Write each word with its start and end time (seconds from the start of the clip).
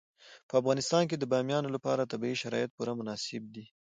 په 0.49 0.53
افغانستان 0.61 1.03
کې 1.09 1.15
د 1.17 1.23
بامیان 1.31 1.63
لپاره 1.75 2.09
طبیعي 2.11 2.37
شرایط 2.43 2.69
پوره 2.77 2.93
مناسب 2.99 3.43
دي. 3.55 3.65